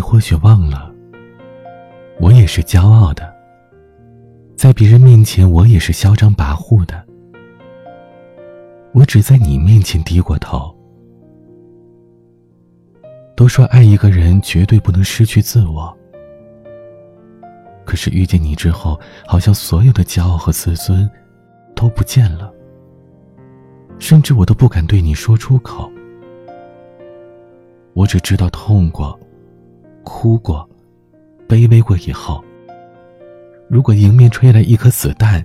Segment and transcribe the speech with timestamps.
[0.00, 0.90] 你或许忘了，
[2.18, 3.30] 我也是骄傲的，
[4.56, 7.04] 在别人面前我也是嚣张跋扈的。
[8.94, 10.74] 我只在你面前低过头。
[13.36, 15.94] 都说爱一个人绝对不能失去自我，
[17.84, 21.06] 可是遇见你之后，好像所有的骄傲和自尊
[21.76, 22.50] 都不见了，
[23.98, 25.92] 甚至我都不敢对你说出口。
[27.92, 29.18] 我只知道痛过、
[30.04, 30.68] 哭过、
[31.48, 32.42] 卑微过以后，
[33.68, 35.44] 如果迎面吹来一颗子弹。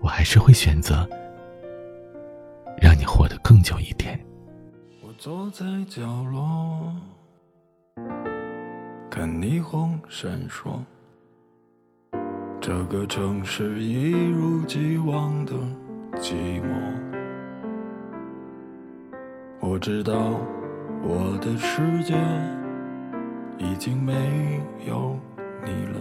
[0.00, 1.08] 我还是会选择
[2.76, 4.18] 让你活得更久一点。
[5.00, 6.92] 我坐在角落，
[9.08, 10.80] 看霓虹闪烁，
[12.60, 15.52] 这个城市一如既往的
[16.16, 16.66] 寂寞。
[19.60, 20.40] 我知道
[21.04, 22.14] 我的世界
[23.58, 24.12] 已经没
[24.86, 25.18] 有
[25.64, 26.00] 你了，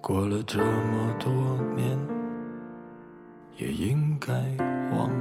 [0.00, 1.32] 过了这么多
[1.74, 1.98] 年。
[3.56, 4.32] 也应该
[4.96, 5.14] 忘了，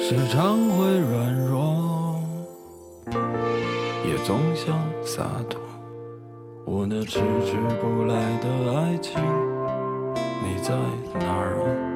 [0.00, 2.22] 时常会软弱，
[4.06, 5.60] 也总想洒脱。
[6.64, 9.20] 我那迟迟不来的爱情，
[10.44, 10.76] 你在
[11.18, 11.93] 哪儿啊？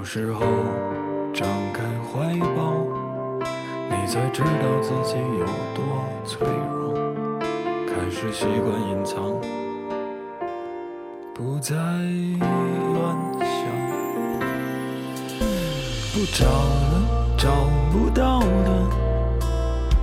[0.00, 0.40] 有时候
[1.30, 2.72] 张开怀抱，
[3.90, 5.84] 你才知道自己有多
[6.24, 6.94] 脆弱。
[7.86, 9.38] 开始习惯隐藏，
[11.34, 13.60] 不再乱想，
[16.14, 17.50] 不找了，找
[17.92, 18.70] 不到的，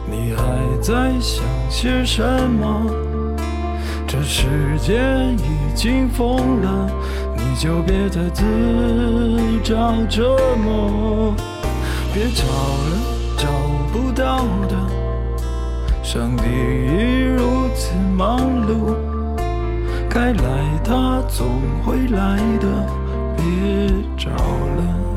[0.06, 2.86] 你还在想些什么？
[4.08, 5.02] 这世界
[5.38, 6.88] 已经疯了，
[7.50, 8.44] 你就别再自
[9.64, 11.34] 找折磨，
[12.14, 12.98] 别找了，
[13.38, 13.48] 找
[13.92, 14.76] 不到的。
[16.04, 18.96] 上帝已如此忙碌，
[20.10, 20.44] 该来
[20.84, 21.48] 他总
[21.86, 22.68] 会来的，
[23.38, 23.44] 别
[24.18, 25.17] 找了。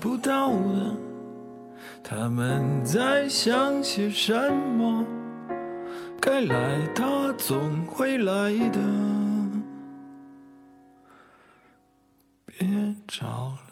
[0.00, 0.96] 不到了，
[2.02, 5.04] 他们在想些什么？
[6.20, 8.78] 该来他总会来的，
[12.46, 13.67] 别找了。